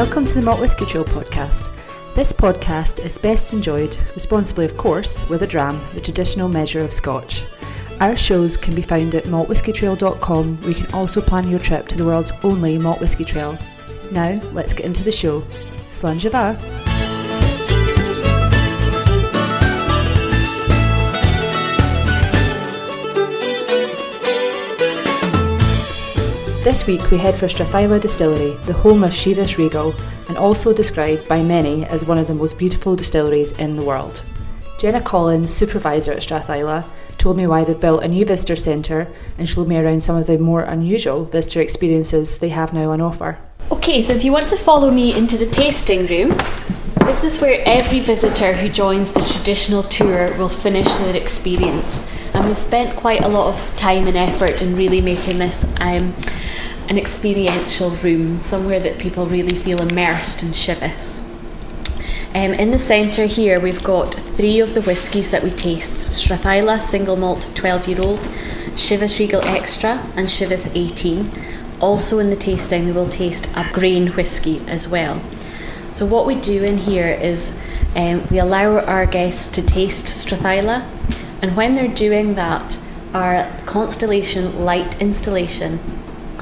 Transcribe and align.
Welcome 0.00 0.24
to 0.24 0.34
the 0.34 0.40
Malt 0.40 0.60
Whisky 0.60 0.86
Trail 0.86 1.04
podcast. 1.04 1.70
This 2.14 2.32
podcast 2.32 3.04
is 3.04 3.18
best 3.18 3.52
enjoyed, 3.52 3.98
responsibly 4.14 4.64
of 4.64 4.74
course, 4.78 5.28
with 5.28 5.42
a 5.42 5.46
dram, 5.46 5.78
the 5.92 6.00
traditional 6.00 6.48
measure 6.48 6.80
of 6.80 6.90
Scotch. 6.90 7.44
Our 8.00 8.16
shows 8.16 8.56
can 8.56 8.74
be 8.74 8.80
found 8.80 9.14
at 9.14 9.24
maltwhiskytrail.com 9.24 10.62
where 10.62 10.70
you 10.70 10.74
can 10.74 10.94
also 10.94 11.20
plan 11.20 11.50
your 11.50 11.60
trip 11.60 11.86
to 11.88 11.98
the 11.98 12.06
world's 12.06 12.32
only 12.42 12.78
malt 12.78 13.00
whisky 13.00 13.26
trail. 13.26 13.58
Now, 14.10 14.40
let's 14.54 14.72
get 14.72 14.86
into 14.86 15.04
the 15.04 15.12
show. 15.12 15.42
Slàinte 15.90 16.30
This 26.62 26.86
week 26.86 27.10
we 27.10 27.16
head 27.16 27.34
for 27.34 27.46
Strathisla 27.46 28.02
Distillery, 28.02 28.52
the 28.66 28.74
home 28.74 29.02
of 29.02 29.12
Chivas 29.12 29.56
Regal, 29.56 29.94
and 30.28 30.36
also 30.36 30.74
described 30.74 31.26
by 31.26 31.42
many 31.42 31.86
as 31.86 32.04
one 32.04 32.18
of 32.18 32.26
the 32.26 32.34
most 32.34 32.58
beautiful 32.58 32.94
distilleries 32.94 33.52
in 33.52 33.76
the 33.76 33.82
world. 33.82 34.22
Jenna 34.78 35.00
Collins, 35.00 35.50
supervisor 35.50 36.12
at 36.12 36.18
Strathisla, 36.18 36.84
told 37.16 37.38
me 37.38 37.46
why 37.46 37.64
they've 37.64 37.80
built 37.80 38.02
a 38.02 38.08
new 38.08 38.26
visitor 38.26 38.56
centre 38.56 39.10
and 39.38 39.48
showed 39.48 39.68
me 39.68 39.78
around 39.78 40.02
some 40.02 40.16
of 40.16 40.26
the 40.26 40.36
more 40.36 40.60
unusual 40.60 41.24
visitor 41.24 41.62
experiences 41.62 42.36
they 42.36 42.50
have 42.50 42.74
now 42.74 42.90
on 42.90 43.00
offer. 43.00 43.38
Okay, 43.72 44.02
so 44.02 44.12
if 44.12 44.22
you 44.22 44.30
want 44.30 44.48
to 44.48 44.56
follow 44.56 44.90
me 44.90 45.16
into 45.16 45.38
the 45.38 45.46
tasting 45.46 46.06
room, 46.08 46.36
this 47.06 47.24
is 47.24 47.40
where 47.40 47.62
every 47.64 48.00
visitor 48.00 48.52
who 48.52 48.68
joins 48.68 49.14
the 49.14 49.20
traditional 49.20 49.82
tour 49.84 50.36
will 50.36 50.50
finish 50.50 50.92
their 50.96 51.16
experience. 51.16 52.06
And 52.34 52.46
we've 52.46 52.56
spent 52.56 52.96
quite 52.96 53.22
a 53.22 53.28
lot 53.28 53.48
of 53.48 53.76
time 53.76 54.06
and 54.06 54.16
effort 54.16 54.60
in 54.62 54.76
really 54.76 55.00
making 55.00 55.38
this 55.38 55.64
um, 55.80 56.14
an 56.90 56.98
experiential 56.98 57.90
room, 57.90 58.40
somewhere 58.40 58.80
that 58.80 58.98
people 58.98 59.24
really 59.24 59.56
feel 59.56 59.80
immersed 59.80 60.42
in 60.42 60.48
Chivas. 60.48 61.24
Um, 62.34 62.52
in 62.52 62.72
the 62.72 62.80
centre 62.80 63.26
here, 63.26 63.60
we've 63.60 63.82
got 63.84 64.12
three 64.12 64.58
of 64.58 64.74
the 64.74 64.82
whiskies 64.82 65.30
that 65.30 65.44
we 65.44 65.50
taste 65.50 65.92
Strathisla 65.92 66.80
Single 66.80 67.14
Malt 67.14 67.48
12 67.54 67.86
year 67.86 68.00
old, 68.00 68.18
Chivas 68.74 69.20
Regal 69.20 69.40
Extra, 69.42 70.04
and 70.16 70.26
Chivas 70.26 70.68
18. 70.74 71.30
Also, 71.80 72.18
in 72.18 72.28
the 72.28 72.36
tasting, 72.36 72.86
we 72.86 72.92
will 72.92 73.08
taste 73.08 73.48
a 73.54 73.64
grain 73.72 74.08
whisky 74.08 74.60
as 74.66 74.88
well. 74.88 75.22
So, 75.92 76.04
what 76.04 76.26
we 76.26 76.34
do 76.34 76.64
in 76.64 76.78
here 76.78 77.08
is 77.08 77.56
um, 77.94 78.26
we 78.32 78.40
allow 78.40 78.80
our 78.80 79.06
guests 79.06 79.46
to 79.52 79.62
taste 79.62 80.06
Strathisla, 80.06 80.88
and 81.40 81.56
when 81.56 81.76
they're 81.76 81.86
doing 81.86 82.34
that, 82.34 82.78
our 83.14 83.48
Constellation 83.64 84.64
light 84.64 85.00
installation 85.00 85.78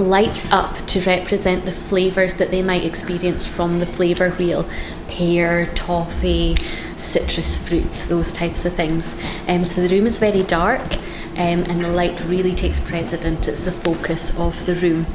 lights 0.01 0.51
up 0.51 0.77
to 0.87 1.01
represent 1.01 1.65
the 1.65 1.73
flavours 1.73 2.35
that 2.35 2.51
they 2.51 2.63
might 2.63 2.85
experience 2.85 3.47
from 3.47 3.79
the 3.79 3.87
flavour 3.87 4.31
wheel 4.31 4.69
pear, 5.09 5.67
toffee, 5.75 6.55
citrus 6.97 7.67
fruits, 7.67 8.07
those 8.07 8.33
types 8.33 8.65
of 8.65 8.75
things. 8.75 9.17
Um, 9.49 9.65
so 9.65 9.81
the 9.81 9.89
room 9.89 10.07
is 10.07 10.19
very 10.19 10.43
dark 10.43 10.95
um, 11.33 11.65
and 11.65 11.85
the 11.85 11.91
light 11.91 12.25
really 12.25 12.55
takes 12.55 12.81
precedent, 12.81 13.49
it's 13.49 13.63
the 13.63 13.73
focus 13.73 14.39
of 14.39 14.67
the 14.67 14.75
room. 14.75 15.07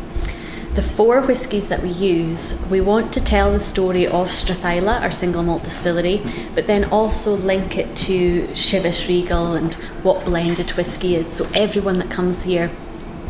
The 0.74 0.82
four 0.82 1.22
whiskies 1.22 1.68
that 1.70 1.84
we 1.84 1.90
use, 1.90 2.60
we 2.68 2.82
want 2.82 3.14
to 3.14 3.24
tell 3.24 3.52
the 3.52 3.60
story 3.60 4.08
of 4.08 4.30
Strathisla, 4.30 5.02
our 5.02 5.12
single 5.12 5.44
malt 5.44 5.64
distillery, 5.64 6.20
but 6.56 6.66
then 6.66 6.86
also 6.86 7.38
link 7.38 7.78
it 7.78 7.96
to 7.98 8.48
Chivas 8.54 9.08
Regal 9.08 9.54
and 9.54 9.76
what 10.02 10.26
blended 10.26 10.72
whisky 10.72 11.16
is. 11.16 11.32
So 11.32 11.48
everyone 11.54 12.00
that 12.00 12.10
comes 12.10 12.42
here 12.44 12.72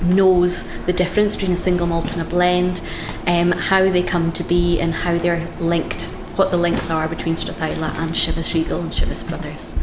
knows 0.04 0.86
the 0.86 0.94
difference 0.94 1.36
between 1.36 1.54
a 1.54 1.58
single 1.58 1.88
malt 1.88 2.14
and 2.14 2.22
a 2.22 2.30
blend, 2.30 2.82
um, 3.28 3.52
how 3.52 3.90
they 3.90 4.04
come 4.04 4.32
to 4.34 4.44
be, 4.44 4.80
and 4.80 4.94
how 4.94 5.18
they're 5.18 5.48
linked, 5.60 6.04
what 6.36 6.52
the 6.52 6.58
links 6.58 6.90
are 6.90 7.08
between 7.08 7.36
Strathisla 7.36 7.96
and 7.96 8.12
Chivas 8.12 8.54
Regal 8.54 8.80
and 8.82 8.92
Chivas 8.92 9.28
Brothers. 9.28 9.76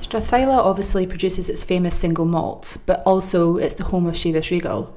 Strathisla 0.00 0.56
obviously 0.56 1.06
produces 1.06 1.48
its 1.48 1.62
famous 1.62 1.94
single 1.94 2.24
malt, 2.24 2.78
but 2.86 3.02
also 3.04 3.56
it's 3.56 3.74
the 3.74 3.84
home 3.84 4.06
of 4.06 4.14
Chivas 4.14 4.50
Regal. 4.50 4.96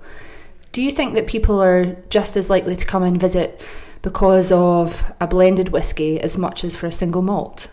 Do 0.71 0.81
you 0.81 0.91
think 0.91 1.15
that 1.15 1.27
people 1.27 1.61
are 1.61 1.97
just 2.09 2.37
as 2.37 2.49
likely 2.49 2.77
to 2.77 2.85
come 2.85 3.03
and 3.03 3.19
visit 3.19 3.59
because 4.01 4.51
of 4.51 5.11
a 5.19 5.27
blended 5.27 5.69
whisky 5.69 6.19
as 6.19 6.37
much 6.37 6.63
as 6.63 6.75
for 6.75 6.87
a 6.87 6.91
single 6.91 7.21
malt? 7.21 7.69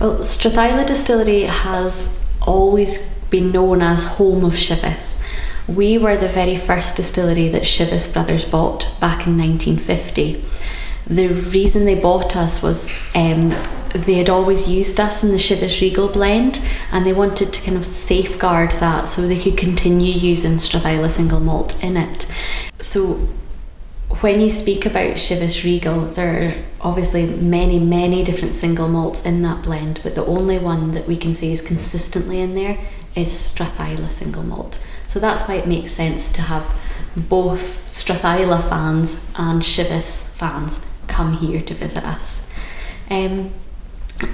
Well, 0.00 0.18
Strathisla 0.18 0.86
Distillery 0.86 1.42
has 1.42 2.16
always 2.40 3.19
been 3.30 3.52
known 3.52 3.80
as 3.80 4.04
home 4.04 4.44
of 4.44 4.54
Chivas. 4.54 5.22
We 5.68 5.98
were 5.98 6.16
the 6.16 6.28
very 6.28 6.56
first 6.56 6.96
distillery 6.96 7.48
that 7.48 7.62
Chivas 7.62 8.12
Brothers 8.12 8.44
bought 8.44 8.92
back 9.00 9.26
in 9.26 9.38
1950. 9.38 10.44
The 11.06 11.28
reason 11.28 11.84
they 11.84 11.98
bought 11.98 12.36
us 12.36 12.62
was 12.62 12.90
um, 13.14 13.50
they 13.92 14.14
had 14.14 14.28
always 14.28 14.68
used 14.68 15.00
us 15.00 15.24
in 15.24 15.30
the 15.30 15.36
Chivas 15.36 15.80
Regal 15.80 16.08
blend 16.08 16.62
and 16.92 17.04
they 17.04 17.12
wanted 17.12 17.52
to 17.52 17.62
kind 17.62 17.76
of 17.76 17.84
safeguard 17.84 18.72
that 18.72 19.08
so 19.08 19.26
they 19.26 19.38
could 19.38 19.56
continue 19.56 20.12
using 20.12 20.52
Strathisla 20.52 21.10
single 21.10 21.40
malt 21.40 21.82
in 21.82 21.96
it. 21.96 22.30
So 22.78 23.28
when 24.20 24.40
you 24.40 24.50
speak 24.50 24.86
about 24.86 25.14
Chivas 25.14 25.64
Regal, 25.64 26.02
there 26.02 26.48
are 26.48 26.54
obviously 26.80 27.26
many, 27.26 27.78
many 27.78 28.24
different 28.24 28.54
single 28.54 28.88
malts 28.88 29.24
in 29.24 29.42
that 29.42 29.62
blend, 29.62 30.00
but 30.02 30.14
the 30.14 30.26
only 30.26 30.58
one 30.58 30.92
that 30.92 31.06
we 31.06 31.16
can 31.16 31.32
say 31.34 31.52
is 31.52 31.62
consistently 31.62 32.40
in 32.40 32.54
there 32.54 32.78
is 33.14 33.28
Strathisla 33.28 34.10
single 34.10 34.42
malt. 34.42 34.82
So 35.06 35.18
that's 35.18 35.48
why 35.48 35.54
it 35.54 35.66
makes 35.66 35.92
sense 35.92 36.30
to 36.32 36.42
have 36.42 36.64
both 37.16 37.62
Strathisla 37.88 38.68
fans 38.68 39.24
and 39.36 39.62
Chivas 39.62 40.30
fans 40.30 40.86
come 41.08 41.34
here 41.34 41.60
to 41.62 41.74
visit 41.74 42.04
us. 42.04 42.48
Um, 43.10 43.52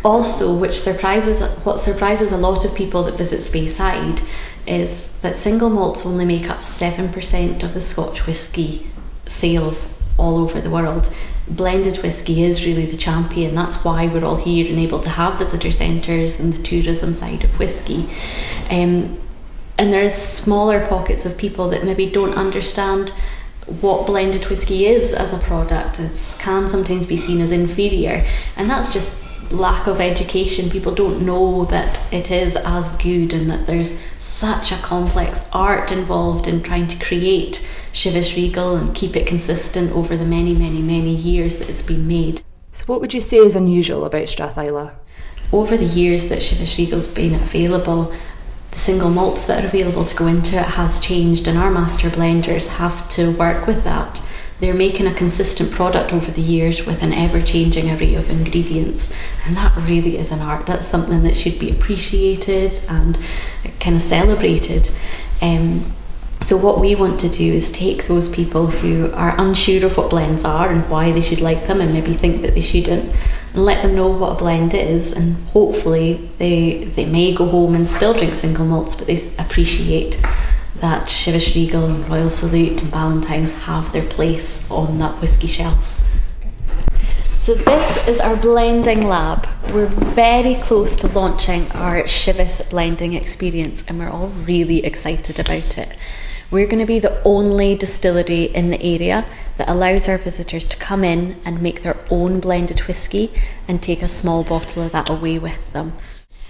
also, 0.04 0.54
which 0.54 0.78
surprises 0.78 1.40
what 1.64 1.78
surprises 1.78 2.32
a 2.32 2.36
lot 2.36 2.64
of 2.64 2.74
people 2.74 3.04
that 3.04 3.16
visit 3.16 3.40
Speyside 3.40 4.20
is 4.66 5.12
that 5.20 5.36
single 5.36 5.70
malts 5.70 6.04
only 6.04 6.24
make 6.24 6.50
up 6.50 6.62
seven 6.62 7.12
percent 7.12 7.62
of 7.62 7.72
the 7.72 7.80
Scotch 7.80 8.26
whisky 8.26 8.88
sales 9.26 10.00
all 10.18 10.38
over 10.38 10.60
the 10.60 10.70
world. 10.70 11.08
Blended 11.48 12.02
whisky 12.02 12.42
is 12.42 12.66
really 12.66 12.86
the 12.86 12.96
champion. 12.96 13.54
That's 13.54 13.84
why 13.84 14.08
we're 14.08 14.24
all 14.24 14.36
here 14.36 14.66
and 14.68 14.78
able 14.78 15.00
to 15.00 15.10
have 15.10 15.38
visitor 15.38 15.70
centres 15.70 16.40
and 16.40 16.52
the 16.52 16.62
tourism 16.62 17.12
side 17.12 17.44
of 17.44 17.58
whisky. 17.58 18.08
Um, 18.68 19.18
and 19.78 19.92
there's 19.92 20.14
smaller 20.14 20.84
pockets 20.86 21.24
of 21.26 21.36
people 21.36 21.68
that 21.70 21.84
maybe 21.84 22.10
don't 22.10 22.34
understand 22.34 23.10
what 23.80 24.06
blended 24.06 24.46
whiskey 24.46 24.86
is 24.86 25.12
as 25.12 25.32
a 25.32 25.38
product. 25.38 26.00
It 26.00 26.36
can 26.40 26.68
sometimes 26.68 27.06
be 27.06 27.16
seen 27.16 27.40
as 27.40 27.52
inferior, 27.52 28.24
and 28.56 28.70
that's 28.70 28.92
just 28.92 29.16
lack 29.50 29.86
of 29.86 30.00
education. 30.00 30.70
People 30.70 30.94
don't 30.94 31.24
know 31.24 31.64
that 31.66 32.12
it 32.12 32.30
is 32.30 32.56
as 32.56 32.96
good 32.96 33.32
and 33.32 33.50
that 33.50 33.66
there's 33.66 33.98
such 34.18 34.72
a 34.72 34.76
complex 34.76 35.44
art 35.52 35.92
involved 35.92 36.48
in 36.48 36.62
trying 36.62 36.88
to 36.88 37.04
create 37.04 37.66
Chivas 37.96 38.36
Regal 38.36 38.76
and 38.76 38.94
keep 38.94 39.16
it 39.16 39.26
consistent 39.26 39.90
over 39.92 40.18
the 40.18 40.26
many, 40.26 40.54
many, 40.54 40.82
many 40.82 41.14
years 41.14 41.58
that 41.58 41.70
it's 41.70 41.80
been 41.80 42.06
made. 42.06 42.42
So, 42.70 42.84
what 42.84 43.00
would 43.00 43.14
you 43.14 43.20
say 43.20 43.38
is 43.38 43.56
unusual 43.56 44.04
about 44.04 44.24
Strathisla? 44.24 44.92
Over 45.50 45.78
the 45.78 45.86
years 45.86 46.28
that 46.28 46.40
Chivas 46.40 46.76
Regal's 46.76 47.08
been 47.08 47.32
available, 47.32 48.12
the 48.70 48.78
single 48.78 49.08
malts 49.08 49.46
that 49.46 49.64
are 49.64 49.66
available 49.66 50.04
to 50.04 50.14
go 50.14 50.26
into 50.26 50.58
it 50.58 50.66
has 50.66 51.00
changed, 51.00 51.48
and 51.48 51.56
our 51.56 51.70
master 51.70 52.10
blenders 52.10 52.68
have 52.68 53.08
to 53.12 53.32
work 53.32 53.66
with 53.66 53.82
that. 53.84 54.22
They're 54.60 54.74
making 54.74 55.06
a 55.06 55.14
consistent 55.14 55.70
product 55.70 56.12
over 56.12 56.30
the 56.30 56.42
years 56.42 56.84
with 56.84 57.02
an 57.02 57.14
ever 57.14 57.40
changing 57.40 57.90
array 57.90 58.14
of 58.14 58.28
ingredients, 58.28 59.10
and 59.46 59.56
that 59.56 59.74
really 59.74 60.18
is 60.18 60.30
an 60.32 60.42
art. 60.42 60.66
That's 60.66 60.86
something 60.86 61.22
that 61.22 61.34
should 61.34 61.58
be 61.58 61.70
appreciated 61.70 62.78
and 62.90 63.18
kind 63.80 63.96
of 63.96 64.02
celebrated. 64.02 64.90
Um, 65.40 65.95
so, 66.42 66.56
what 66.56 66.80
we 66.80 66.94
want 66.94 67.18
to 67.20 67.28
do 67.28 67.52
is 67.52 67.72
take 67.72 68.06
those 68.06 68.28
people 68.28 68.68
who 68.68 69.10
are 69.12 69.34
unsure 69.36 69.84
of 69.84 69.96
what 69.96 70.10
blends 70.10 70.44
are 70.44 70.70
and 70.70 70.88
why 70.88 71.10
they 71.10 71.20
should 71.20 71.40
like 71.40 71.66
them 71.66 71.80
and 71.80 71.92
maybe 71.92 72.12
think 72.12 72.42
that 72.42 72.54
they 72.54 72.60
shouldn't, 72.60 73.12
and 73.52 73.64
let 73.64 73.82
them 73.82 73.96
know 73.96 74.06
what 74.06 74.32
a 74.32 74.38
blend 74.38 74.72
is. 74.72 75.12
And 75.12 75.36
hopefully, 75.48 76.30
they, 76.38 76.84
they 76.84 77.04
may 77.04 77.34
go 77.34 77.48
home 77.48 77.74
and 77.74 77.88
still 77.88 78.12
drink 78.12 78.34
single 78.34 78.64
malts, 78.64 78.94
but 78.94 79.08
they 79.08 79.18
appreciate 79.38 80.20
that 80.76 81.08
Chivas 81.08 81.54
Regal 81.54 81.86
and 81.86 82.08
Royal 82.08 82.30
Salute 82.30 82.80
and 82.80 82.92
Ballantine's 82.92 83.52
have 83.52 83.92
their 83.92 84.06
place 84.06 84.70
on 84.70 84.98
that 84.98 85.20
whisky 85.20 85.48
shelves. 85.48 86.04
So 87.36 87.54
this 87.54 88.08
is 88.08 88.20
our 88.20 88.36
blending 88.36 89.06
lab. 89.06 89.48
We're 89.72 89.86
very 89.86 90.56
close 90.56 90.96
to 90.96 91.08
launching 91.08 91.70
our 91.72 92.02
Chivas 92.02 92.68
blending 92.70 93.14
experience 93.14 93.84
and 93.86 93.98
we're 93.98 94.10
all 94.10 94.28
really 94.28 94.84
excited 94.84 95.38
about 95.38 95.78
it. 95.78 95.96
We're 96.50 96.66
going 96.66 96.78
to 96.78 96.86
be 96.86 97.00
the 97.00 97.22
only 97.24 97.74
distillery 97.74 98.44
in 98.44 98.70
the 98.70 98.80
area 98.80 99.26
that 99.56 99.68
allows 99.68 100.08
our 100.08 100.18
visitors 100.18 100.64
to 100.66 100.76
come 100.76 101.02
in 101.02 101.40
and 101.44 101.60
make 101.60 101.82
their 101.82 101.96
own 102.10 102.38
blended 102.38 102.80
whisky 102.80 103.32
and 103.66 103.82
take 103.82 104.02
a 104.02 104.08
small 104.08 104.44
bottle 104.44 104.84
of 104.84 104.92
that 104.92 105.10
away 105.10 105.38
with 105.38 105.72
them. 105.72 105.94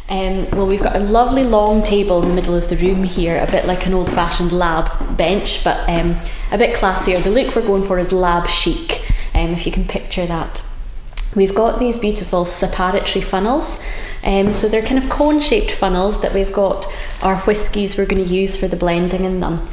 Um, 0.08 0.48
well, 0.50 0.66
we've 0.66 0.82
got 0.82 0.96
a 0.96 1.00
lovely 1.00 1.44
long 1.44 1.82
table 1.82 2.22
in 2.22 2.28
the 2.28 2.34
middle 2.34 2.54
of 2.54 2.68
the 2.68 2.76
room 2.76 3.04
here, 3.04 3.42
a 3.42 3.50
bit 3.50 3.66
like 3.66 3.86
an 3.86 3.94
old 3.94 4.10
fashioned 4.10 4.52
lab 4.52 5.16
bench, 5.16 5.64
but 5.64 5.88
um, 5.88 6.16
a 6.52 6.58
bit 6.58 6.76
classier. 6.76 7.22
The 7.22 7.30
look 7.30 7.56
we're 7.56 7.66
going 7.66 7.84
for 7.84 7.98
is 7.98 8.12
lab 8.12 8.46
chic. 8.46 9.02
um, 9.34 9.50
if 9.50 9.66
you 9.66 9.72
can 9.72 9.84
picture 9.86 10.26
that. 10.26 10.62
We've 11.34 11.54
got 11.54 11.78
these 11.78 11.98
beautiful 11.98 12.44
separatory 12.44 13.22
funnels. 13.22 13.78
Um, 14.24 14.52
so 14.52 14.68
they're 14.68 14.80
kind 14.82 14.96
of 14.96 15.10
cone 15.10 15.40
shaped 15.40 15.70
funnels 15.70 16.22
that 16.22 16.32
we've 16.32 16.52
got 16.52 16.86
our 17.22 17.36
whiskies 17.40 17.98
we're 17.98 18.06
going 18.06 18.24
to 18.24 18.34
use 18.34 18.56
for 18.56 18.68
the 18.68 18.76
blending 18.76 19.24
in 19.24 19.40
them. 19.40 19.68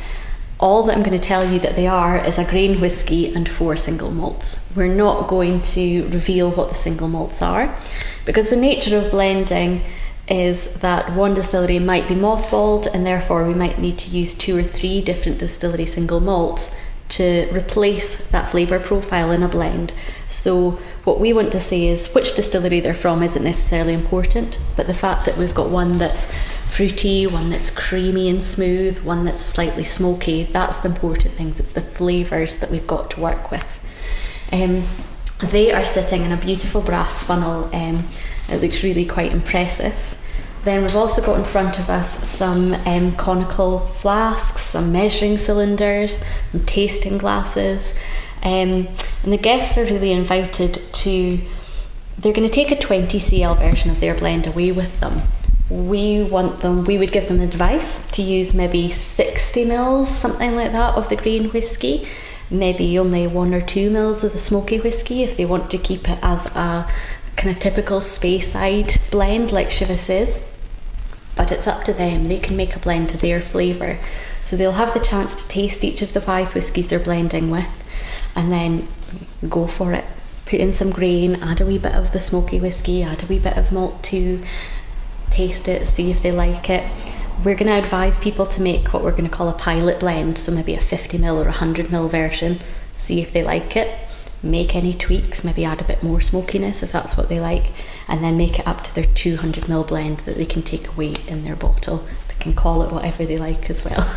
All 0.64 0.84
that 0.84 0.96
I'm 0.96 1.04
going 1.04 1.20
to 1.20 1.22
tell 1.22 1.52
you 1.52 1.60
that 1.60 1.76
they 1.76 1.88
are 1.88 2.24
is 2.24 2.38
a 2.38 2.46
grain 2.46 2.80
whisky 2.80 3.36
and 3.36 3.50
four 3.50 3.76
single 3.76 4.12
malts. 4.12 4.72
We're 4.74 4.88
not 4.88 5.28
going 5.28 5.62
to 5.62 6.08
reveal 6.08 6.50
what 6.50 6.70
the 6.70 6.74
single 6.76 7.10
malts 7.10 7.42
are 7.42 7.78
because 8.24 8.50
the 8.50 8.56
nature 8.56 8.98
of 8.98 9.12
blending 9.12 9.82
is 10.30 10.76
that 10.76 11.12
one 11.12 11.34
distillery 11.34 11.80
might 11.80 12.08
be 12.08 12.16
mothballed 12.16 12.88
and 12.94 13.06
therefore 13.06 13.46
we 13.46 13.54
might 13.54 13.78
need 13.78 13.98
to 13.98 14.10
use 14.10 14.34
two 14.34 14.56
or 14.58 14.64
three 14.64 15.02
different 15.02 15.38
distillery 15.38 15.86
single 15.86 16.22
malts 16.22 16.74
to 17.10 17.50
replace 17.52 18.26
that 18.30 18.50
flavour 18.50 18.80
profile 18.80 19.32
in 19.32 19.44
a 19.44 19.50
blend. 19.50 19.92
So, 20.30 20.80
what 21.04 21.20
we 21.20 21.34
want 21.34 21.52
to 21.52 21.60
say 21.60 21.88
is 21.88 22.14
which 22.14 22.38
distillery 22.38 22.80
they're 22.80 22.94
from 22.94 23.22
isn't 23.22 23.44
necessarily 23.44 23.94
important, 23.94 24.60
but 24.78 24.88
the 24.88 24.94
fact 24.94 25.26
that 25.26 25.38
we've 25.38 25.54
got 25.54 25.70
one 25.70 25.98
that's 25.98 26.32
fruity, 26.74 27.28
one 27.28 27.52
that's 27.52 27.70
creamy 27.70 28.28
and 28.28 28.44
smooth, 28.44 28.98
one 29.04 29.26
that's 29.26 29.42
slightly 29.42 29.84
smoky, 29.84 30.44
that's 30.46 30.78
the 30.78 30.90
important 30.90 31.36
things. 31.36 31.60
It's 31.60 31.72
the 31.72 31.82
flavours 31.82 32.56
that 32.62 32.72
we've 32.72 32.88
got 32.88 33.12
to 33.12 33.22
work 33.22 33.52
with. 33.52 33.80
Um, 34.52 34.84
they 35.52 35.72
are 35.72 35.86
sitting 35.86 36.24
in 36.24 36.32
a 36.32 36.38
beautiful 36.38 36.82
brass 36.82 37.22
funnel. 37.22 37.70
Um, 37.76 38.10
it 38.50 38.60
looks 38.60 38.84
really 38.84 39.06
quite 39.06 39.32
impressive. 39.32 40.18
Then 40.64 40.82
we've 40.82 40.96
also 40.96 41.24
got 41.24 41.38
in 41.38 41.46
front 41.46 41.78
of 41.78 41.92
us 41.92 42.28
some 42.28 42.74
um, 42.88 43.16
conical 43.18 43.80
flasks, 43.80 44.62
some 44.62 44.92
measuring 44.92 45.38
cylinders, 45.38 46.24
some 46.52 46.66
tasting 46.66 47.20
glasses. 47.20 47.94
Um, 48.42 48.88
and 49.24 49.32
the 49.32 49.38
guests 49.38 49.78
are 49.78 49.86
really 49.86 50.12
invited 50.12 50.82
to, 50.92 51.40
they're 52.18 52.34
going 52.34 52.48
to 52.48 52.54
take 52.54 52.72
a 52.72 52.80
20 52.80 53.20
cl 53.20 53.54
version 53.54 53.92
of 53.92 54.00
their 54.00 54.16
blend 54.16 54.48
away 54.48 54.72
with 54.72 55.00
them. 55.02 55.22
We 55.74 56.22
want 56.22 56.62
them, 56.62 56.84
we 56.86 56.98
would 56.98 57.12
give 57.12 57.28
them 57.28 57.40
advice 57.40 58.10
to 58.12 58.22
use 58.22 58.54
maybe 58.54 58.90
60 58.90 59.66
mils, 59.66 60.10
something 60.10 60.56
like 60.56 60.72
that, 60.72 60.96
of 60.96 61.10
the 61.10 61.16
grain 61.16 61.50
whisky. 61.50 62.08
Maybe 62.50 63.00
only 63.00 63.26
one 63.26 63.54
or 63.54 63.62
two 63.62 63.90
mils 63.90 64.24
of 64.24 64.34
the 64.34 64.38
smoky 64.38 64.80
whisky 64.80 65.24
if 65.24 65.36
they 65.36 65.46
want 65.46 65.72
to 65.72 65.78
keep 65.78 66.08
it 66.08 66.20
as 66.22 66.46
a 66.48 66.88
kind 67.36 67.56
of 67.56 67.60
typical 67.60 68.00
Speyside 68.00 69.10
blend 69.10 69.52
like 69.52 69.70
Chivas 69.70 70.10
is 70.10 70.54
but 71.36 71.52
it's 71.52 71.68
up 71.68 71.84
to 71.86 71.94
them. 71.94 72.26
They 72.26 72.40
can 72.40 72.56
make 72.56 72.76
a 72.76 72.80
blend 72.80 73.10
to 73.10 73.18
their 73.18 73.42
flavour. 73.42 74.00
So 74.42 74.56
they'll 74.56 74.74
have 74.74 74.94
the 74.94 75.00
chance 75.00 75.36
to 75.36 75.50
taste 75.50 75.84
each 75.84 76.02
of 76.02 76.14
the 76.14 76.22
five 76.22 76.54
whiskies 76.54 76.90
they're 76.90 77.00
blending 77.00 77.50
with 77.50 77.84
and 78.36 78.52
then 78.52 78.88
go 79.50 79.68
for 79.68 79.94
it. 79.94 80.06
Put 80.46 80.60
in 80.60 80.74
some 80.74 80.92
grain, 80.92 81.36
add 81.36 81.62
a 81.62 81.66
wee 81.66 81.78
bit 81.78 81.96
of 81.96 82.12
the 82.12 82.20
smoky 82.20 82.60
whisky, 82.60 83.02
add 83.02 83.24
a 83.24 83.26
wee 83.26 83.40
bit 83.40 83.58
of 83.58 83.72
malt 83.72 84.04
too, 84.04 84.44
taste 85.34 85.68
it, 85.68 85.88
see 85.88 86.12
if 86.12 86.22
they 86.22 86.32
like 86.32 86.70
it. 86.70 86.90
We're 87.44 87.56
going 87.56 87.72
to 87.72 87.78
advise 87.78 88.20
people 88.20 88.46
to 88.46 88.62
make 88.62 88.94
what 88.94 89.04
we're 89.04 89.12
going 89.12 89.30
to 89.30 89.30
call 89.30 89.50
a 89.50 89.54
pilot 89.54 90.00
blend, 90.00 90.38
so 90.38 90.52
maybe 90.52 90.76
a 90.76 90.80
50ml 90.80 91.46
or 91.46 91.52
100ml 91.52 92.10
version, 92.10 92.60
see 92.94 93.22
if 93.22 93.34
they 93.34 93.44
like 93.44 93.76
it 93.76 94.04
make 94.44 94.76
any 94.76 94.94
tweaks, 94.94 95.44
maybe 95.44 95.64
add 95.64 95.80
a 95.80 95.86
bit 95.86 96.04
more 96.04 96.20
smokiness 96.20 96.84
if 96.84 96.92
that's 96.92 97.16
what 97.16 97.30
they 97.30 97.40
like, 97.40 97.72
and 98.08 98.22
then 98.22 98.38
make 98.38 98.60
it 98.60 98.68
up 98.68 98.84
to 98.84 98.94
their 98.94 99.06
200ml 99.06 99.88
blend 99.88 100.20
that 100.20 100.36
they 100.36 100.46
can 100.46 100.62
take 100.62 100.88
away 100.90 101.14
in 101.28 101.46
their 101.46 101.56
bottle. 101.56 102.06
They 102.28 102.36
can 102.40 102.54
call 102.54 102.84
it 102.84 102.92
whatever 102.92 103.26
they 103.26 103.38
like 103.38 103.70
as 103.70 103.86
well. 103.86 104.14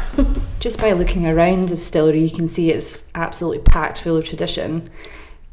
Just 0.60 0.80
by 0.80 0.92
looking 0.92 1.26
around 1.26 1.62
the 1.62 1.76
distillery, 1.76 2.24
you 2.24 2.36
can 2.36 2.48
see 2.48 2.70
it's 2.72 3.04
absolutely 3.14 3.62
packed 3.62 4.00
full 4.00 4.16
of 4.16 4.24
tradition. 4.24 4.90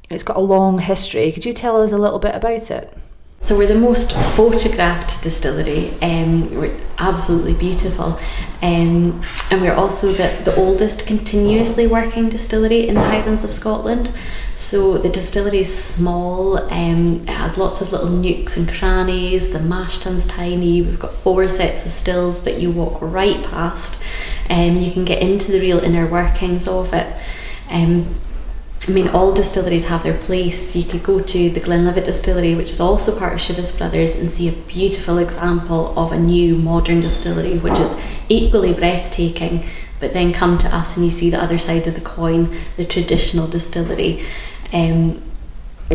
It's 0.09 0.23
got 0.23 0.37
a 0.37 0.41
long 0.41 0.79
history. 0.79 1.31
Could 1.31 1.45
you 1.45 1.53
tell 1.53 1.81
us 1.81 1.91
a 1.91 1.97
little 1.97 2.19
bit 2.19 2.35
about 2.35 2.71
it? 2.71 2.97
So 3.43 3.57
we're 3.57 3.67
the 3.67 3.75
most 3.75 4.13
photographed 4.37 5.21
distillery. 5.21 6.01
Um, 6.01 6.49
we're 6.55 6.79
absolutely 6.97 7.53
beautiful, 7.53 8.17
um, 8.61 9.21
and 9.51 9.61
we're 9.61 9.73
also 9.73 10.13
the, 10.13 10.41
the 10.45 10.55
oldest 10.55 11.05
continuously 11.05 11.85
working 11.85 12.29
distillery 12.29 12.87
in 12.87 12.95
the 12.95 13.01
Highlands 13.01 13.43
of 13.43 13.51
Scotland. 13.51 14.13
So 14.55 14.97
the 14.97 15.09
distillery 15.09 15.59
is 15.59 15.77
small. 15.77 16.57
Um, 16.71 17.23
it 17.23 17.31
has 17.31 17.57
lots 17.57 17.81
of 17.81 17.91
little 17.91 18.07
nooks 18.07 18.55
and 18.55 18.65
crannies. 18.65 19.51
The 19.51 19.59
mash 19.59 19.97
tun's 19.97 20.25
tiny. 20.25 20.81
We've 20.81 20.97
got 20.97 21.13
four 21.13 21.49
sets 21.49 21.85
of 21.85 21.91
stills 21.91 22.45
that 22.45 22.61
you 22.61 22.71
walk 22.71 23.01
right 23.01 23.43
past, 23.43 24.01
and 24.47 24.77
um, 24.77 24.81
you 24.81 24.89
can 24.89 25.03
get 25.03 25.21
into 25.21 25.51
the 25.51 25.59
real 25.59 25.79
inner 25.79 26.07
workings 26.07 26.65
of 26.65 26.93
it. 26.93 27.13
Um, 27.69 28.15
I 28.85 28.91
mean, 28.91 29.07
all 29.07 29.33
distilleries 29.33 29.85
have 29.85 30.03
their 30.03 30.17
place. 30.17 30.75
You 30.75 30.83
could 30.83 31.03
go 31.03 31.21
to 31.21 31.49
the 31.49 31.61
Glenlivet 31.61 32.03
distillery, 32.03 32.53
which 32.53 32.69
is 32.69 32.81
also 32.81 33.17
part 33.17 33.33
of 33.33 33.39
Chivas 33.39 33.77
Brothers, 33.77 34.17
and 34.17 34.29
see 34.29 34.49
a 34.49 34.51
beautiful 34.51 35.19
example 35.19 35.97
of 35.97 36.11
a 36.11 36.19
new 36.19 36.55
modern 36.57 36.99
distillery, 36.99 37.57
which 37.57 37.79
is 37.79 37.95
equally 38.27 38.73
breathtaking. 38.73 39.65
But 40.01 40.11
then 40.11 40.33
come 40.33 40.57
to 40.57 40.75
us 40.75 40.97
and 40.97 41.05
you 41.05 41.11
see 41.11 41.29
the 41.29 41.41
other 41.41 41.57
side 41.57 41.87
of 41.87 41.95
the 41.95 42.01
coin, 42.01 42.53
the 42.75 42.83
traditional 42.83 43.47
distillery. 43.47 44.25
Um, 44.73 45.21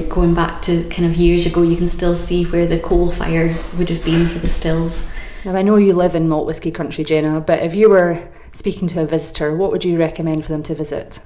going 0.09 0.33
back 0.33 0.63
to 0.63 0.89
kind 0.89 1.05
of 1.05 1.17
years 1.17 1.45
ago, 1.45 1.61
you 1.61 1.77
can 1.77 1.89
still 1.89 2.17
see 2.17 2.45
where 2.45 2.67
the 2.67 2.79
coal 2.79 3.11
fire 3.11 3.55
would 3.77 3.91
have 3.91 4.03
been 4.03 4.27
for 4.29 4.39
the 4.39 4.47
stills. 4.47 5.13
Now, 5.45 5.55
I 5.57 5.61
know 5.61 5.77
you 5.77 5.93
live 5.93 6.15
in 6.15 6.27
malt 6.27 6.47
whisky 6.47 6.71
country, 6.71 7.05
Jenna, 7.05 7.39
but 7.41 7.63
if 7.63 7.75
you 7.75 7.91
were 7.91 8.27
speaking 8.53 8.89
to 8.89 9.03
a 9.03 9.07
visitor, 9.07 9.55
what 9.55 9.73
would 9.73 9.85
you 9.85 9.99
recommend 9.99 10.47
for 10.47 10.53
them 10.53 10.63
to 10.63 10.75
visit? 10.75 11.21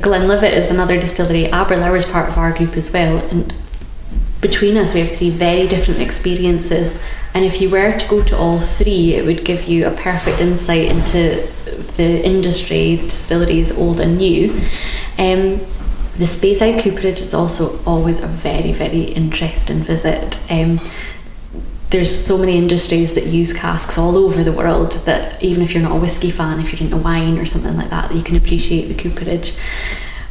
Glenlivet 0.00 0.54
is 0.54 0.70
another 0.70 0.98
distillery. 0.98 1.46
Aberlour 1.46 1.96
is 1.96 2.06
part 2.06 2.28
of 2.28 2.38
our 2.38 2.52
group 2.56 2.76
as 2.76 2.92
well, 2.92 3.18
and 3.28 3.54
between 4.40 4.76
us 4.76 4.94
we 4.94 5.00
have 5.00 5.16
three 5.16 5.30
very 5.30 5.68
different 5.68 6.00
experiences. 6.00 7.00
And 7.34 7.44
if 7.44 7.60
you 7.60 7.70
were 7.70 7.96
to 7.96 8.08
go 8.08 8.22
to 8.24 8.36
all 8.36 8.58
three, 8.58 9.14
it 9.14 9.24
would 9.24 9.44
give 9.44 9.68
you 9.68 9.86
a 9.86 9.90
perfect 9.90 10.40
insight 10.40 10.90
into 10.90 11.48
the 11.96 12.24
industry, 12.24 12.96
the 12.96 13.04
distilleries, 13.04 13.76
old 13.76 14.00
and 14.00 14.16
new. 14.18 14.52
Um, 15.18 15.60
the 16.18 16.26
Speyside 16.26 16.82
Cooperage 16.82 17.20
is 17.20 17.32
also 17.32 17.82
always 17.84 18.22
a 18.22 18.26
very, 18.26 18.72
very 18.72 19.02
interesting 19.02 19.78
visit. 19.78 20.38
Um, 20.50 20.80
there's 21.92 22.24
so 22.24 22.38
many 22.38 22.56
industries 22.56 23.14
that 23.14 23.26
use 23.26 23.52
casks 23.52 23.98
all 23.98 24.16
over 24.16 24.42
the 24.42 24.50
world 24.50 24.92
that 25.04 25.40
even 25.42 25.62
if 25.62 25.74
you're 25.74 25.82
not 25.82 25.92
a 25.92 26.00
whiskey 26.00 26.30
fan, 26.30 26.58
if 26.58 26.72
you're 26.72 26.80
into 26.80 26.96
wine 26.96 27.38
or 27.38 27.44
something 27.44 27.76
like 27.76 27.90
that, 27.90 28.14
you 28.14 28.22
can 28.22 28.34
appreciate 28.34 28.86
the 28.86 28.94
cooperage. 28.94 29.56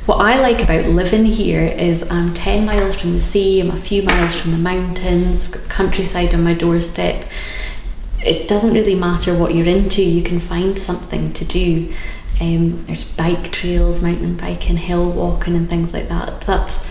What 0.07 0.17
I 0.17 0.41
like 0.41 0.63
about 0.63 0.87
living 0.87 1.23
here 1.23 1.63
is 1.63 2.09
I'm 2.09 2.33
10 2.33 2.65
miles 2.65 2.95
from 2.95 3.13
the 3.13 3.19
sea, 3.19 3.61
I'm 3.61 3.69
a 3.69 3.75
few 3.75 4.01
miles 4.01 4.33
from 4.33 4.51
the 4.51 4.57
mountains, 4.57 5.49
countryside 5.69 6.33
on 6.33 6.43
my 6.43 6.55
doorstep. 6.55 7.25
It 8.25 8.47
doesn't 8.47 8.73
really 8.73 8.95
matter 8.95 9.37
what 9.37 9.53
you're 9.53 9.67
into, 9.67 10.03
you 10.03 10.23
can 10.23 10.39
find 10.39 10.77
something 10.79 11.31
to 11.33 11.45
do. 11.45 11.93
Um, 12.41 12.85
there's 12.85 13.03
bike 13.03 13.51
trails, 13.51 14.01
mountain 14.01 14.35
biking, 14.35 14.77
hill 14.77 15.11
walking, 15.11 15.55
and 15.55 15.69
things 15.69 15.93
like 15.93 16.07
that. 16.07 16.41
That's 16.41 16.83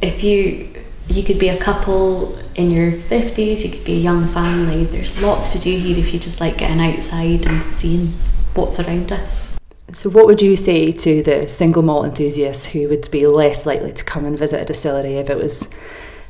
if 0.00 0.22
you 0.22 0.81
you 1.08 1.22
could 1.22 1.38
be 1.38 1.48
a 1.48 1.58
couple 1.58 2.38
in 2.54 2.70
your 2.70 2.92
50s, 2.92 3.64
you 3.64 3.70
could 3.70 3.84
be 3.84 3.94
a 3.94 4.00
young 4.00 4.26
family. 4.28 4.84
There's 4.84 5.20
lots 5.20 5.52
to 5.52 5.58
do 5.58 5.76
here 5.76 5.98
if 5.98 6.12
you 6.12 6.20
just 6.20 6.40
like 6.40 6.58
getting 6.58 6.80
outside 6.80 7.46
and 7.46 7.62
seeing 7.62 8.08
what's 8.54 8.78
around 8.80 9.12
us. 9.12 9.56
So, 9.94 10.08
what 10.08 10.26
would 10.26 10.40
you 10.40 10.56
say 10.56 10.90
to 10.90 11.22
the 11.22 11.48
single 11.48 11.82
malt 11.82 12.06
enthusiasts 12.06 12.66
who 12.66 12.88
would 12.88 13.10
be 13.10 13.26
less 13.26 13.66
likely 13.66 13.92
to 13.92 14.04
come 14.04 14.24
and 14.24 14.38
visit 14.38 14.62
a 14.62 14.64
distillery 14.64 15.14
if 15.14 15.28
it 15.28 15.36
was 15.36 15.68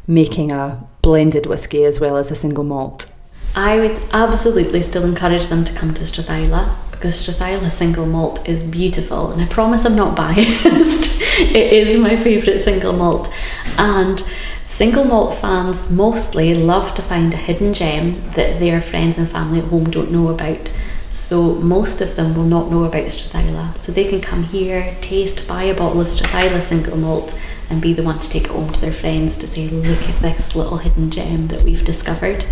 making 0.06 0.50
a 0.50 0.84
blended 1.00 1.46
whisky 1.46 1.84
as 1.84 2.00
well 2.00 2.16
as 2.16 2.30
a 2.30 2.34
single 2.34 2.64
malt? 2.64 3.06
I 3.54 3.78
would 3.78 4.00
absolutely 4.12 4.82
still 4.82 5.04
encourage 5.04 5.46
them 5.46 5.64
to 5.64 5.74
come 5.74 5.94
to 5.94 6.02
Strathisla 6.02 6.74
because 6.90 7.14
Strathisla 7.22 7.70
single 7.70 8.06
malt 8.06 8.48
is 8.48 8.64
beautiful, 8.64 9.30
and 9.30 9.42
I 9.42 9.46
promise 9.46 9.84
I'm 9.84 9.96
not 9.96 10.16
biased. 10.16 11.20
it 11.40 11.72
is 11.72 11.98
my 12.00 12.16
favourite 12.16 12.58
single 12.58 12.92
malt, 12.92 13.28
and 13.76 14.26
Single 14.64 15.04
malt 15.04 15.34
fans 15.34 15.90
mostly 15.90 16.54
love 16.54 16.94
to 16.94 17.02
find 17.02 17.34
a 17.34 17.36
hidden 17.36 17.74
gem 17.74 18.30
that 18.32 18.60
their 18.60 18.80
friends 18.80 19.18
and 19.18 19.28
family 19.28 19.58
at 19.58 19.66
home 19.66 19.90
don't 19.90 20.12
know 20.12 20.28
about. 20.28 20.72
So 21.08 21.56
most 21.56 22.00
of 22.00 22.14
them 22.14 22.34
will 22.34 22.44
not 22.44 22.70
know 22.70 22.84
about 22.84 23.06
Strathisla. 23.06 23.76
So 23.76 23.90
they 23.90 24.04
can 24.04 24.20
come 24.20 24.44
here, 24.44 24.96
taste, 25.00 25.48
buy 25.48 25.64
a 25.64 25.74
bottle 25.74 26.00
of 26.00 26.06
Strathisla 26.06 26.62
single 26.62 26.96
malt 26.96 27.38
and 27.68 27.82
be 27.82 27.92
the 27.92 28.04
one 28.04 28.20
to 28.20 28.30
take 28.30 28.44
it 28.44 28.50
home 28.50 28.72
to 28.72 28.80
their 28.80 28.92
friends 28.92 29.36
to 29.38 29.46
say, 29.46 29.68
look 29.68 30.02
at 30.08 30.22
this 30.22 30.54
little 30.54 30.78
hidden 30.78 31.10
gem 31.10 31.48
that 31.48 31.62
we've 31.62 31.84
discovered. 31.84 32.44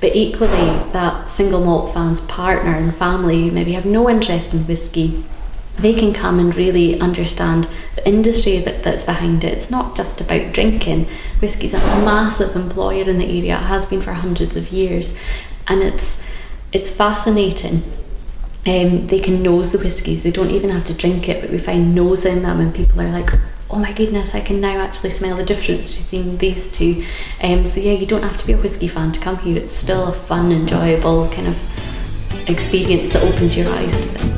But 0.00 0.14
equally, 0.14 0.90
that 0.92 1.30
single 1.30 1.64
malt 1.64 1.94
fan's 1.94 2.20
partner 2.22 2.74
and 2.74 2.94
family 2.94 3.50
maybe 3.50 3.72
have 3.72 3.86
no 3.86 4.10
interest 4.10 4.52
in 4.52 4.66
whisky 4.66 5.24
they 5.80 5.94
can 5.94 6.12
come 6.12 6.38
and 6.38 6.54
really 6.54 7.00
understand 7.00 7.68
the 7.94 8.06
industry 8.06 8.58
that, 8.58 8.82
that's 8.82 9.04
behind 9.04 9.44
it. 9.44 9.52
It's 9.52 9.70
not 9.70 9.96
just 9.96 10.20
about 10.20 10.52
drinking. 10.52 11.06
Whiskey's 11.40 11.74
a 11.74 11.78
massive 11.78 12.54
employer 12.54 13.08
in 13.08 13.18
the 13.18 13.24
area. 13.24 13.56
It 13.56 13.66
has 13.66 13.86
been 13.86 14.00
for 14.00 14.12
hundreds 14.12 14.56
of 14.56 14.70
years, 14.70 15.18
and 15.66 15.82
it's 15.82 16.22
it's 16.72 16.90
fascinating. 16.90 17.82
Um, 18.66 19.06
they 19.06 19.20
can 19.20 19.42
nose 19.42 19.72
the 19.72 19.78
whiskies. 19.78 20.22
They 20.22 20.30
don't 20.30 20.50
even 20.50 20.70
have 20.70 20.84
to 20.84 20.94
drink 20.94 21.28
it, 21.28 21.40
but 21.40 21.50
we 21.50 21.58
find 21.58 21.94
nosing 21.94 22.42
them, 22.42 22.60
and 22.60 22.74
people 22.74 23.00
are 23.00 23.10
like, 23.10 23.30
oh 23.70 23.78
my 23.78 23.92
goodness, 23.92 24.34
I 24.34 24.40
can 24.40 24.60
now 24.60 24.78
actually 24.78 25.10
smell 25.10 25.36
the 25.36 25.44
difference 25.44 25.96
between 25.96 26.38
these 26.38 26.70
two. 26.70 27.04
Um, 27.42 27.64
so 27.64 27.80
yeah, 27.80 27.92
you 27.92 28.06
don't 28.06 28.22
have 28.22 28.38
to 28.38 28.46
be 28.46 28.52
a 28.52 28.58
whiskey 28.58 28.88
fan 28.88 29.12
to 29.12 29.20
come 29.20 29.38
here. 29.38 29.56
It's 29.56 29.72
still 29.72 30.08
a 30.08 30.12
fun, 30.12 30.52
enjoyable 30.52 31.28
kind 31.28 31.48
of 31.48 31.58
experience 32.48 33.10
that 33.10 33.22
opens 33.22 33.56
your 33.56 33.68
eyes 33.74 33.98
to 34.00 34.06
things. 34.06 34.29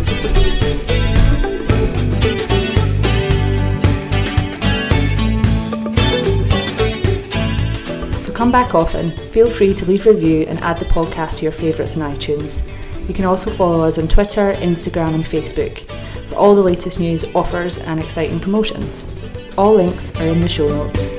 Come 8.42 8.50
back 8.50 8.74
often. 8.74 9.16
Feel 9.30 9.48
free 9.48 9.72
to 9.72 9.86
leave 9.86 10.04
a 10.04 10.12
review 10.12 10.42
and 10.48 10.58
add 10.62 10.76
the 10.76 10.84
podcast 10.84 11.36
to 11.36 11.44
your 11.44 11.52
favourites 11.52 11.96
on 11.96 12.12
iTunes. 12.12 12.68
You 13.06 13.14
can 13.14 13.24
also 13.24 13.52
follow 13.52 13.84
us 13.84 13.98
on 13.98 14.08
Twitter, 14.08 14.54
Instagram, 14.54 15.14
and 15.14 15.22
Facebook 15.22 15.88
for 16.28 16.34
all 16.34 16.56
the 16.56 16.60
latest 16.60 16.98
news, 16.98 17.24
offers, 17.36 17.78
and 17.78 18.00
exciting 18.00 18.40
promotions. 18.40 19.16
All 19.56 19.74
links 19.74 20.18
are 20.18 20.26
in 20.26 20.40
the 20.40 20.48
show 20.48 20.66
notes. 20.66 21.12